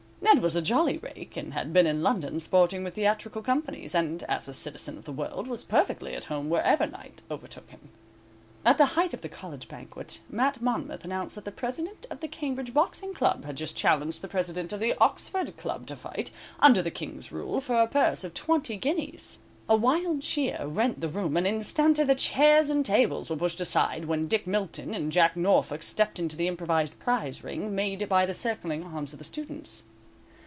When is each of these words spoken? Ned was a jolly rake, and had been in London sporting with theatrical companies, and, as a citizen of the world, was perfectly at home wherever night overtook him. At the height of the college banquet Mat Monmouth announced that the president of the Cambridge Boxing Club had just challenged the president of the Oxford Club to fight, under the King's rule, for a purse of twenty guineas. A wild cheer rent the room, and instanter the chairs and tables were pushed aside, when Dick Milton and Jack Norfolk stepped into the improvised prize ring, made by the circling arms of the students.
Ned 0.23 0.39
was 0.43 0.55
a 0.55 0.61
jolly 0.61 0.97
rake, 0.97 1.35
and 1.35 1.53
had 1.53 1.73
been 1.73 1.85
in 1.85 2.01
London 2.03 2.39
sporting 2.39 2.85
with 2.85 2.95
theatrical 2.95 3.41
companies, 3.41 3.93
and, 3.93 4.23
as 4.23 4.47
a 4.47 4.53
citizen 4.53 4.97
of 4.97 5.03
the 5.03 5.11
world, 5.11 5.45
was 5.47 5.65
perfectly 5.65 6.15
at 6.15 6.25
home 6.25 6.49
wherever 6.49 6.87
night 6.87 7.21
overtook 7.29 7.69
him. 7.69 7.89
At 8.63 8.77
the 8.77 8.85
height 8.95 9.13
of 9.13 9.23
the 9.23 9.27
college 9.29 9.67
banquet 9.67 10.21
Mat 10.29 10.61
Monmouth 10.61 11.03
announced 11.03 11.35
that 11.35 11.43
the 11.43 11.51
president 11.51 12.05
of 12.09 12.21
the 12.21 12.29
Cambridge 12.29 12.73
Boxing 12.73 13.13
Club 13.13 13.43
had 13.43 13.57
just 13.57 13.75
challenged 13.75 14.21
the 14.21 14.29
president 14.29 14.71
of 14.71 14.79
the 14.79 14.95
Oxford 15.01 15.57
Club 15.57 15.85
to 15.87 15.97
fight, 15.97 16.31
under 16.61 16.81
the 16.81 16.91
King's 16.91 17.33
rule, 17.33 17.59
for 17.59 17.81
a 17.81 17.87
purse 17.87 18.23
of 18.23 18.33
twenty 18.33 18.77
guineas. 18.77 19.37
A 19.67 19.75
wild 19.75 20.21
cheer 20.21 20.65
rent 20.65 21.01
the 21.01 21.09
room, 21.09 21.35
and 21.35 21.45
instanter 21.45 22.05
the 22.05 22.15
chairs 22.15 22.69
and 22.69 22.85
tables 22.85 23.29
were 23.29 23.35
pushed 23.35 23.59
aside, 23.59 24.05
when 24.05 24.29
Dick 24.29 24.47
Milton 24.47 24.93
and 24.93 25.11
Jack 25.11 25.35
Norfolk 25.35 25.83
stepped 25.83 26.19
into 26.19 26.37
the 26.37 26.47
improvised 26.47 26.97
prize 26.99 27.43
ring, 27.43 27.75
made 27.75 28.07
by 28.07 28.25
the 28.25 28.33
circling 28.33 28.85
arms 28.85 29.11
of 29.11 29.19
the 29.19 29.25
students. 29.25 29.83